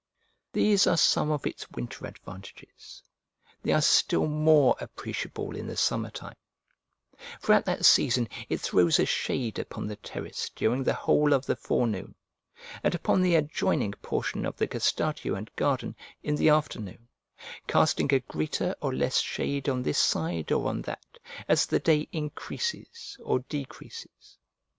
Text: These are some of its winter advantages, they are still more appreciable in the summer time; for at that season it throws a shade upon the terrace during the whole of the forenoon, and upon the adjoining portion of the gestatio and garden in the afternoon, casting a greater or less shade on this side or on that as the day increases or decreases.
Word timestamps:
These 0.51 0.87
are 0.87 0.97
some 0.97 1.29
of 1.29 1.45
its 1.45 1.69
winter 1.69 2.07
advantages, 2.07 3.03
they 3.61 3.71
are 3.71 3.83
still 3.83 4.25
more 4.25 4.75
appreciable 4.81 5.55
in 5.55 5.67
the 5.67 5.77
summer 5.77 6.09
time; 6.09 6.37
for 7.39 7.53
at 7.53 7.65
that 7.65 7.85
season 7.85 8.27
it 8.49 8.61
throws 8.61 8.99
a 8.99 9.05
shade 9.05 9.59
upon 9.59 9.85
the 9.85 9.97
terrace 9.97 10.49
during 10.55 10.83
the 10.83 10.95
whole 10.95 11.33
of 11.33 11.45
the 11.45 11.55
forenoon, 11.55 12.15
and 12.81 12.95
upon 12.95 13.21
the 13.21 13.35
adjoining 13.35 13.91
portion 14.01 14.43
of 14.43 14.57
the 14.57 14.65
gestatio 14.65 15.35
and 15.35 15.55
garden 15.55 15.95
in 16.23 16.35
the 16.35 16.49
afternoon, 16.49 17.07
casting 17.67 18.11
a 18.11 18.21
greater 18.21 18.73
or 18.81 18.91
less 18.91 19.19
shade 19.19 19.69
on 19.69 19.83
this 19.83 19.99
side 19.99 20.51
or 20.51 20.67
on 20.67 20.81
that 20.81 21.05
as 21.47 21.67
the 21.67 21.77
day 21.79 22.09
increases 22.11 23.15
or 23.23 23.41
decreases. 23.41 24.39